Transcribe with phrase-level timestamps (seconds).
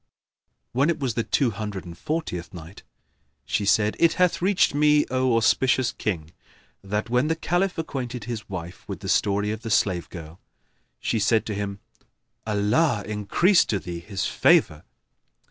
[0.71, 2.81] When it was the Two Hundred and Fortieth Night,
[3.45, 6.31] She said, It hath reached me, O auspicious King,
[6.83, 10.39] that when the Caliph acquainted his wife with the story of the slave girl,
[10.99, 11.81] she said to him,
[12.47, 14.85] "Allah increase to thee His favour!"